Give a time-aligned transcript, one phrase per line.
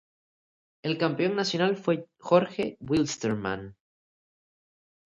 [0.81, 3.75] El Campeón Nacional fue Jorge Wilstermann.